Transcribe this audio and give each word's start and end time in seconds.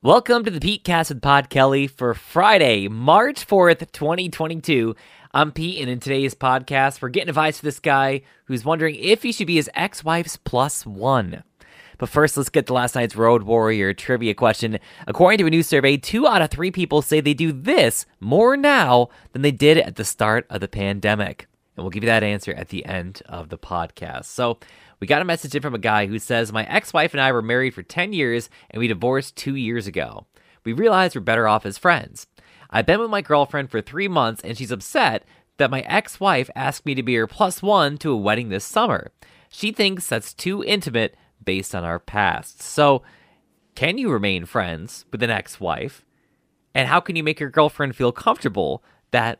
Welcome 0.00 0.44
to 0.44 0.52
the 0.52 0.60
Pete 0.60 0.84
Cast 0.84 1.10
with 1.10 1.20
Pod 1.20 1.50
Kelly 1.50 1.88
for 1.88 2.14
Friday, 2.14 2.86
March 2.86 3.44
4th, 3.44 3.90
2022. 3.90 4.94
I'm 5.34 5.50
Pete, 5.50 5.80
and 5.80 5.90
in 5.90 5.98
today's 5.98 6.36
podcast, 6.36 7.02
we're 7.02 7.08
getting 7.08 7.30
advice 7.30 7.58
for 7.58 7.64
this 7.64 7.80
guy 7.80 8.22
who's 8.44 8.64
wondering 8.64 8.94
if 8.94 9.24
he 9.24 9.32
should 9.32 9.48
be 9.48 9.56
his 9.56 9.68
ex 9.74 10.04
wife's 10.04 10.36
plus 10.36 10.86
one. 10.86 11.42
But 11.98 12.10
first, 12.10 12.36
let's 12.36 12.48
get 12.48 12.68
to 12.68 12.74
last 12.74 12.94
night's 12.94 13.16
Road 13.16 13.42
Warrior 13.42 13.92
trivia 13.92 14.34
question. 14.34 14.78
According 15.08 15.38
to 15.38 15.46
a 15.46 15.50
new 15.50 15.64
survey, 15.64 15.96
two 15.96 16.28
out 16.28 16.42
of 16.42 16.50
three 16.50 16.70
people 16.70 17.02
say 17.02 17.20
they 17.20 17.34
do 17.34 17.50
this 17.50 18.06
more 18.20 18.56
now 18.56 19.08
than 19.32 19.42
they 19.42 19.50
did 19.50 19.78
at 19.78 19.96
the 19.96 20.04
start 20.04 20.46
of 20.48 20.60
the 20.60 20.68
pandemic. 20.68 21.48
And 21.78 21.84
we'll 21.84 21.90
give 21.90 22.02
you 22.02 22.08
that 22.08 22.24
answer 22.24 22.52
at 22.54 22.70
the 22.70 22.84
end 22.84 23.22
of 23.28 23.50
the 23.50 23.56
podcast. 23.56 24.24
So, 24.24 24.58
we 24.98 25.06
got 25.06 25.22
a 25.22 25.24
message 25.24 25.54
in 25.54 25.62
from 25.62 25.76
a 25.76 25.78
guy 25.78 26.06
who 26.06 26.18
says, 26.18 26.52
My 26.52 26.64
ex 26.64 26.92
wife 26.92 27.14
and 27.14 27.20
I 27.20 27.30
were 27.30 27.40
married 27.40 27.72
for 27.72 27.84
10 27.84 28.12
years 28.12 28.50
and 28.68 28.80
we 28.80 28.88
divorced 28.88 29.36
two 29.36 29.54
years 29.54 29.86
ago. 29.86 30.26
We 30.64 30.72
realized 30.72 31.14
we're 31.14 31.20
better 31.20 31.46
off 31.46 31.64
as 31.64 31.78
friends. 31.78 32.26
I've 32.68 32.84
been 32.84 32.98
with 32.98 33.10
my 33.10 33.22
girlfriend 33.22 33.70
for 33.70 33.80
three 33.80 34.08
months 34.08 34.42
and 34.42 34.58
she's 34.58 34.72
upset 34.72 35.24
that 35.58 35.70
my 35.70 35.82
ex 35.82 36.18
wife 36.18 36.50
asked 36.56 36.84
me 36.84 36.96
to 36.96 37.02
be 37.04 37.14
her 37.14 37.28
plus 37.28 37.62
one 37.62 37.96
to 37.98 38.10
a 38.10 38.16
wedding 38.16 38.48
this 38.48 38.64
summer. 38.64 39.12
She 39.48 39.70
thinks 39.70 40.08
that's 40.08 40.34
too 40.34 40.64
intimate 40.64 41.16
based 41.44 41.76
on 41.76 41.84
our 41.84 42.00
past. 42.00 42.60
So, 42.60 43.04
can 43.76 43.98
you 43.98 44.10
remain 44.10 44.46
friends 44.46 45.04
with 45.12 45.22
an 45.22 45.30
ex 45.30 45.60
wife? 45.60 46.04
And 46.74 46.88
how 46.88 46.98
can 46.98 47.14
you 47.14 47.22
make 47.22 47.38
your 47.38 47.50
girlfriend 47.50 47.94
feel 47.94 48.10
comfortable 48.10 48.82
that 49.12 49.38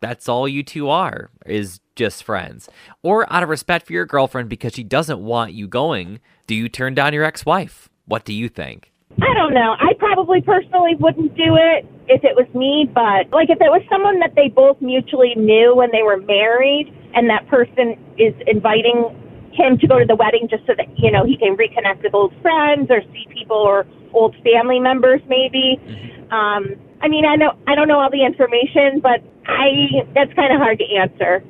that's 0.00 0.28
all 0.28 0.46
you 0.46 0.62
two 0.62 0.88
are 0.88 1.30
is 1.44 1.80
just 1.94 2.24
friends. 2.24 2.68
Or 3.02 3.30
out 3.32 3.42
of 3.42 3.48
respect 3.48 3.86
for 3.86 3.92
your 3.92 4.06
girlfriend 4.06 4.48
because 4.48 4.74
she 4.74 4.84
doesn't 4.84 5.20
want 5.20 5.52
you 5.52 5.66
going, 5.66 6.20
do 6.46 6.54
you 6.54 6.68
turn 6.68 6.94
down 6.94 7.14
your 7.14 7.24
ex 7.24 7.44
wife? 7.44 7.88
What 8.06 8.24
do 8.24 8.32
you 8.32 8.48
think? 8.48 8.92
I 9.20 9.32
don't 9.34 9.54
know. 9.54 9.76
I 9.80 9.94
probably 9.98 10.42
personally 10.42 10.94
wouldn't 10.98 11.34
do 11.36 11.56
it 11.56 11.86
if 12.06 12.22
it 12.22 12.36
was 12.36 12.46
me, 12.54 12.88
but 12.92 13.32
like 13.32 13.48
if 13.48 13.60
it 13.60 13.72
was 13.72 13.82
someone 13.88 14.20
that 14.20 14.34
they 14.36 14.48
both 14.48 14.80
mutually 14.80 15.34
knew 15.36 15.74
when 15.74 15.90
they 15.90 16.02
were 16.02 16.18
married 16.18 16.92
and 17.14 17.30
that 17.30 17.48
person 17.48 17.96
is 18.18 18.34
inviting 18.46 19.08
him 19.52 19.78
to 19.78 19.86
go 19.86 19.98
to 19.98 20.04
the 20.04 20.14
wedding 20.14 20.48
just 20.50 20.66
so 20.66 20.74
that, 20.76 20.86
you 20.98 21.10
know, 21.10 21.24
he 21.24 21.36
can 21.36 21.56
reconnect 21.56 22.02
with 22.02 22.12
old 22.12 22.34
friends 22.42 22.90
or 22.90 23.00
see 23.12 23.26
people 23.32 23.56
or 23.56 23.86
old 24.12 24.36
family 24.44 24.78
members 24.78 25.22
maybe. 25.28 25.80
Mm-hmm. 25.80 26.32
Um 26.32 26.85
I 27.00 27.08
mean, 27.08 27.24
I 27.24 27.36
know 27.36 27.52
I 27.66 27.74
don't 27.74 27.88
know 27.88 28.00
all 28.00 28.10
the 28.10 28.24
information, 28.24 29.00
but 29.00 29.22
I 29.46 30.06
that's 30.14 30.32
kind 30.34 30.52
of 30.52 30.60
hard 30.60 30.78
to 30.78 30.84
answer. 30.96 31.42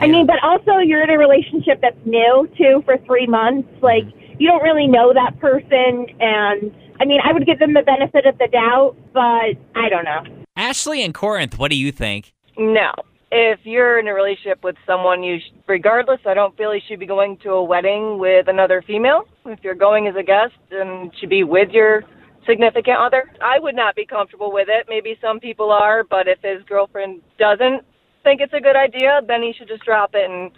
I 0.00 0.06
mean, 0.06 0.26
but 0.26 0.36
also 0.44 0.78
you're 0.78 1.02
in 1.02 1.10
a 1.10 1.18
relationship 1.18 1.80
that's 1.82 1.98
new 2.04 2.48
too 2.56 2.82
for 2.84 2.98
three 2.98 3.26
months. 3.26 3.68
Like 3.82 4.04
you 4.38 4.48
don't 4.48 4.62
really 4.62 4.86
know 4.86 5.12
that 5.12 5.38
person, 5.40 6.06
and 6.20 6.72
I 7.00 7.04
mean, 7.04 7.20
I 7.24 7.32
would 7.32 7.46
give 7.46 7.58
them 7.58 7.74
the 7.74 7.82
benefit 7.82 8.26
of 8.26 8.38
the 8.38 8.48
doubt, 8.48 8.96
but 9.12 9.56
I 9.74 9.88
don't 9.88 10.04
know. 10.04 10.22
Ashley 10.56 11.02
and 11.02 11.14
Corinth, 11.14 11.58
what 11.58 11.70
do 11.70 11.76
you 11.76 11.92
think? 11.92 12.32
No. 12.56 12.92
If 13.30 13.60
you're 13.64 13.98
in 13.98 14.08
a 14.08 14.14
relationship 14.14 14.64
with 14.64 14.76
someone, 14.86 15.22
you 15.22 15.38
sh- 15.38 15.52
regardless, 15.66 16.20
I 16.24 16.32
don't 16.32 16.56
feel 16.56 16.74
you 16.74 16.80
should 16.88 16.98
be 16.98 17.06
going 17.06 17.36
to 17.42 17.50
a 17.50 17.62
wedding 17.62 18.18
with 18.18 18.48
another 18.48 18.82
female. 18.86 19.28
If 19.44 19.58
you're 19.62 19.74
going 19.74 20.06
as 20.06 20.16
a 20.16 20.22
guest, 20.22 20.54
and 20.70 21.12
should 21.20 21.28
be 21.28 21.44
with 21.44 21.70
your 21.70 22.04
significant 22.48 22.96
other. 22.98 23.30
I 23.42 23.58
would 23.58 23.76
not 23.76 23.94
be 23.94 24.06
comfortable 24.06 24.52
with 24.52 24.68
it. 24.68 24.86
Maybe 24.88 25.18
some 25.20 25.38
people 25.40 25.70
are, 25.70 26.04
but 26.04 26.26
if 26.28 26.38
his 26.42 26.62
girlfriend 26.66 27.20
doesn't 27.38 27.84
think 28.24 28.40
it's 28.40 28.52
a 28.52 28.60
good 28.60 28.76
idea, 28.76 29.20
then 29.26 29.42
he 29.42 29.52
should 29.56 29.68
just 29.68 29.84
drop 29.84 30.10
it 30.14 30.28
and 30.28 30.50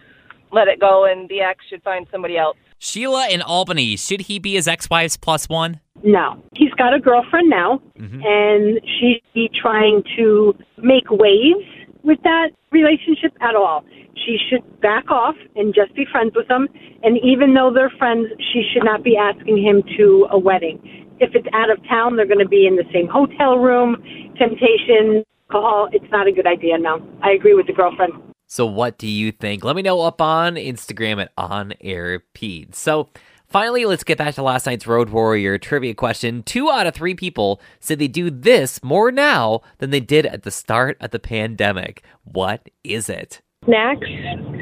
let 0.52 0.68
it 0.68 0.80
go, 0.80 1.05
and 1.05 1.28
the 1.28 1.41
ex 1.41 1.64
should 1.68 1.83
find 1.83 2.06
somebody 2.11 2.36
else. 2.36 2.56
Sheila 2.78 3.28
in 3.28 3.42
Albany, 3.42 3.96
should 3.96 4.22
he 4.22 4.38
be 4.38 4.55
his 4.55 4.66
ex 4.66 4.88
wife's 4.88 5.16
plus 5.16 5.48
one? 5.48 5.80
No. 6.02 6.42
He's 6.55 6.72
got 6.74 6.94
a 6.94 6.98
girlfriend 6.98 7.50
now, 7.50 7.83
mm-hmm. 7.98 8.20
and 8.24 8.80
she's 8.98 9.50
trying 9.61 10.02
to 10.16 10.55
make 10.78 11.11
waves 11.11 11.66
with 12.02 12.18
that 12.22 12.50
relationship 12.72 13.33
at 13.41 13.55
all. 13.55 13.84
She 14.24 14.36
should 14.48 14.80
back 14.80 15.10
off 15.10 15.34
and 15.56 15.74
just 15.74 15.95
be 15.95 16.05
friends 16.11 16.33
with 16.34 16.50
him. 16.50 16.68
And 17.02 17.18
even 17.24 17.55
though 17.55 17.70
they're 17.74 17.92
friends, 17.98 18.28
she 18.52 18.62
should 18.72 18.84
not 18.84 19.02
be 19.02 19.17
asking 19.17 19.58
him 19.62 19.83
to 19.96 20.27
a 20.30 20.39
wedding 20.39 21.00
if 21.20 21.34
it's 21.34 21.46
out 21.52 21.70
of 21.70 21.78
town, 21.86 22.17
they're 22.17 22.27
going 22.27 22.39
to 22.39 22.48
be 22.48 22.67
in 22.67 22.77
the 22.77 22.84
same 22.92 23.06
hotel 23.06 23.58
room. 23.58 24.02
Temptation, 24.39 25.22
alcohol, 25.50 25.89
it's 25.92 26.11
not 26.11 26.27
a 26.27 26.33
good 26.33 26.46
idea. 26.46 26.78
No, 26.78 27.06
I 27.22 27.30
agree 27.33 27.55
with 27.55 27.67
the 27.67 27.72
girlfriend. 27.72 28.14
So, 28.46 28.67
what 28.67 28.98
do 28.98 29.06
you 29.06 29.30
think? 29.30 29.62
Let 29.62 29.77
me 29.77 29.83
know 29.83 30.00
up 30.00 30.20
on 30.20 30.56
Instagram 30.56 31.22
at 31.22 31.30
On 31.36 31.72
Air. 31.80 32.24
So, 32.72 33.11
finally, 33.46 33.84
let's 33.84 34.02
get 34.02 34.18
back 34.18 34.34
to 34.34 34.42
last 34.42 34.66
night's 34.66 34.86
Road 34.86 35.11
Warrior 35.11 35.58
trivia 35.58 35.95
question. 35.95 36.42
Two 36.42 36.70
out 36.70 36.86
of 36.86 36.95
three 36.95 37.14
people 37.14 37.61
said 37.78 37.98
they 37.98 38.08
do 38.08 38.30
this 38.30 38.83
more 38.83 39.12
now 39.12 39.61
than 39.78 39.90
they 39.90 40.00
did 40.00 40.27
at 40.27 40.42
the 40.42 40.50
start 40.50 40.96
of 41.00 41.11
the 41.11 41.20
pandemic. 41.20 42.02
What 42.24 42.70
is 42.83 43.08
it? 43.08 43.40
Snacks. 43.66 44.06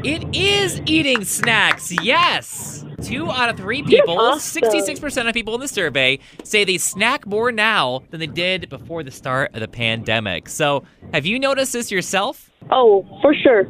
It 0.02 0.36
is 0.36 0.82
eating 0.84 1.24
snacks, 1.24 1.92
yes. 2.02 2.84
Two 3.00 3.30
out 3.30 3.48
of 3.48 3.56
three 3.56 3.84
people, 3.84 4.18
awesome. 4.18 4.60
66% 4.60 5.28
of 5.28 5.34
people 5.34 5.54
in 5.54 5.60
the 5.60 5.68
survey, 5.68 6.18
say 6.42 6.64
they 6.64 6.78
snack 6.78 7.24
more 7.24 7.52
now 7.52 8.02
than 8.10 8.18
they 8.18 8.26
did 8.26 8.68
before 8.68 9.04
the 9.04 9.12
start 9.12 9.54
of 9.54 9.60
the 9.60 9.68
pandemic. 9.68 10.48
So, 10.48 10.82
have 11.14 11.26
you 11.26 11.38
noticed 11.38 11.72
this 11.72 11.92
yourself? 11.92 12.50
Oh, 12.70 13.06
for 13.22 13.34
sure. 13.34 13.66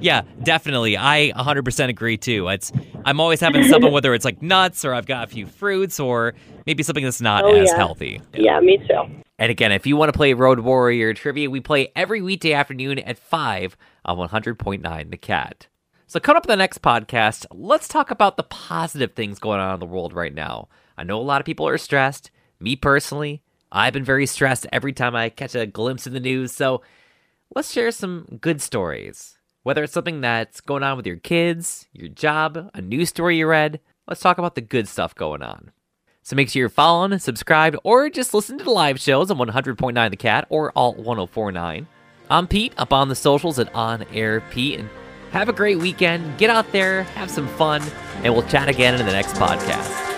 yeah, 0.00 0.22
definitely. 0.44 0.96
I 0.96 1.32
100% 1.34 1.88
agree 1.88 2.16
too. 2.18 2.46
It's 2.48 2.70
I'm 3.04 3.20
always 3.20 3.40
having 3.40 3.64
something 3.64 3.90
whether 3.92 4.14
it's 4.14 4.24
like 4.24 4.42
nuts 4.42 4.84
or 4.84 4.94
I've 4.94 5.06
got 5.06 5.24
a 5.24 5.26
few 5.26 5.46
fruits 5.46 5.98
or 5.98 6.34
maybe 6.64 6.84
something 6.84 7.02
that's 7.02 7.22
not 7.22 7.42
oh, 7.42 7.54
as 7.54 7.68
yeah. 7.70 7.76
healthy. 7.76 8.20
Yeah. 8.34 8.40
yeah, 8.42 8.60
me 8.60 8.78
too. 8.86 9.24
And 9.38 9.52
again, 9.52 9.70
if 9.70 9.86
you 9.86 9.96
want 9.96 10.12
to 10.12 10.16
play 10.16 10.32
Road 10.32 10.60
Warrior 10.60 11.14
Trivia, 11.14 11.48
we 11.48 11.60
play 11.60 11.92
every 11.94 12.20
weekday 12.20 12.52
afternoon 12.52 12.98
at 12.98 13.18
5 13.18 13.76
on 14.04 14.16
100.9 14.16 15.10
The 15.10 15.16
Cat. 15.16 15.68
So, 16.08 16.18
coming 16.18 16.38
up 16.38 16.46
in 16.46 16.48
the 16.48 16.56
next 16.56 16.82
podcast, 16.82 17.46
let's 17.52 17.86
talk 17.86 18.10
about 18.10 18.36
the 18.36 18.42
positive 18.42 19.12
things 19.12 19.38
going 19.38 19.60
on 19.60 19.74
in 19.74 19.80
the 19.80 19.86
world 19.86 20.12
right 20.12 20.34
now. 20.34 20.68
I 20.96 21.04
know 21.04 21.20
a 21.20 21.22
lot 21.22 21.40
of 21.40 21.44
people 21.44 21.68
are 21.68 21.78
stressed. 21.78 22.32
Me 22.58 22.74
personally, 22.74 23.42
I've 23.70 23.92
been 23.92 24.04
very 24.04 24.26
stressed 24.26 24.66
every 24.72 24.92
time 24.92 25.14
I 25.14 25.28
catch 25.28 25.54
a 25.54 25.66
glimpse 25.66 26.06
in 26.06 26.14
the 26.14 26.20
news. 26.20 26.50
So, 26.50 26.82
let's 27.54 27.72
share 27.72 27.92
some 27.92 28.38
good 28.40 28.60
stories. 28.60 29.38
Whether 29.62 29.84
it's 29.84 29.92
something 29.92 30.20
that's 30.20 30.60
going 30.60 30.82
on 30.82 30.96
with 30.96 31.06
your 31.06 31.16
kids, 31.16 31.86
your 31.92 32.08
job, 32.08 32.70
a 32.74 32.80
news 32.80 33.10
story 33.10 33.36
you 33.36 33.46
read, 33.46 33.78
let's 34.08 34.20
talk 34.20 34.38
about 34.38 34.56
the 34.56 34.62
good 34.62 34.88
stuff 34.88 35.14
going 35.14 35.42
on. 35.42 35.70
So 36.28 36.36
make 36.36 36.50
sure 36.50 36.60
you're 36.60 36.68
following, 36.68 37.18
subscribed, 37.18 37.78
or 37.84 38.10
just 38.10 38.34
listen 38.34 38.58
to 38.58 38.64
the 38.64 38.70
live 38.70 39.00
shows 39.00 39.30
on 39.30 39.38
100.9 39.38 40.10
The 40.10 40.16
Cat 40.18 40.46
or 40.50 40.72
Alt 40.76 40.98
1049. 40.98 41.86
I'm 42.28 42.46
Pete, 42.46 42.74
up 42.76 42.92
on 42.92 43.08
the 43.08 43.14
socials 43.14 43.58
at 43.58 43.74
On 43.74 44.02
Air 44.12 44.42
Pete, 44.50 44.78
and 44.78 44.90
have 45.30 45.48
a 45.48 45.54
great 45.54 45.78
weekend. 45.78 46.36
Get 46.36 46.50
out 46.50 46.70
there, 46.70 47.04
have 47.04 47.30
some 47.30 47.48
fun, 47.56 47.80
and 48.24 48.34
we'll 48.34 48.46
chat 48.46 48.68
again 48.68 49.00
in 49.00 49.06
the 49.06 49.12
next 49.12 49.36
podcast. 49.36 50.17